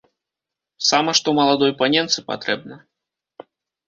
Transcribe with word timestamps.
Сама 0.85 1.11
што 1.19 1.33
маладой 1.39 1.73
паненцы 1.81 2.23
патрэбна. 2.31 2.75